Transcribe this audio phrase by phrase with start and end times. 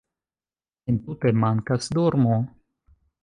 [0.89, 2.35] Entute mankas dormo